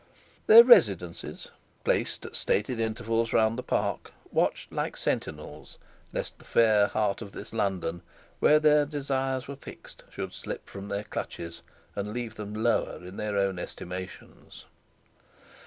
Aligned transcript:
Their 0.47 0.63
residences, 0.63 1.51
placed 1.83 2.25
at 2.25 2.35
stated 2.35 2.79
intervals 2.79 3.33
round 3.33 3.55
the 3.55 3.61
park, 3.61 4.11
watched 4.31 4.71
like 4.71 4.97
sentinels, 4.97 5.77
lest 6.11 6.39
the 6.39 6.43
fair 6.43 6.87
heart 6.87 7.21
of 7.21 7.33
this 7.33 7.53
London, 7.53 8.01
where 8.39 8.59
their 8.59 8.87
desires 8.87 9.47
were 9.47 9.55
fixed, 9.55 10.01
should 10.09 10.33
slip 10.33 10.67
from 10.67 10.87
their 10.87 11.03
clutches, 11.03 11.61
and 11.95 12.13
leave 12.13 12.33
them 12.33 12.55
lower 12.55 12.95
in 13.05 13.17
their 13.17 13.37
own 13.37 13.59
estimations. 13.59 14.65